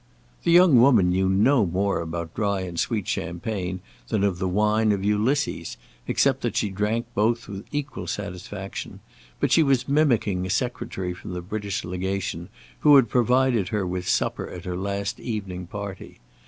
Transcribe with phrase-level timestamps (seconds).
[0.43, 4.91] The young woman knew no more about dry and sweet champagne than of the wine
[4.91, 5.77] of Ulysses,
[6.07, 8.99] except that she drank both with equal satisfaction,
[9.39, 14.07] but she was mimicking a Secretary of the British Legation who had provided her with
[14.09, 16.17] supper at her last evening party.